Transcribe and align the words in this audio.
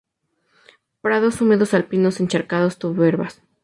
Prados 1.01 1.41
húmedos 1.41 1.75
alpinos, 1.75 2.19
encharcados, 2.21 2.79
turberas. 2.79 3.43